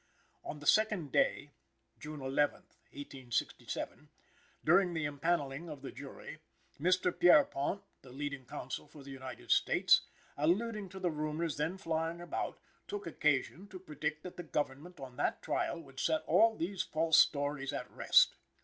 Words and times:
On 0.43 0.57
the 0.57 0.65
second 0.65 1.11
day 1.11 1.51
(June 1.99 2.21
11th, 2.21 2.73
1867), 2.91 4.09
during 4.65 4.95
the 4.95 5.05
impanelling 5.05 5.69
of 5.69 5.83
the 5.83 5.91
jury, 5.91 6.39
Mr. 6.79 7.15
Pierrepont, 7.15 7.83
the 8.01 8.09
leading 8.11 8.47
counsel 8.47 8.87
for 8.87 9.03
the 9.03 9.11
United 9.11 9.51
States, 9.51 10.01
alluding 10.37 10.89
to 10.89 10.99
the 10.99 11.11
rumors 11.11 11.57
then 11.57 11.77
flying 11.77 12.19
about, 12.19 12.57
took 12.87 13.05
occasion 13.05 13.67
to 13.67 13.77
predict 13.77 14.23
that 14.23 14.37
the 14.37 14.41
Government 14.43 14.99
on 14.99 15.17
that 15.17 15.43
trial 15.43 15.79
would 15.79 15.99
set 15.99 16.23
all 16.25 16.55
these 16.57 16.81
false 16.81 17.19
stories 17.19 17.71
at 17.71 17.87
rest. 17.91 18.33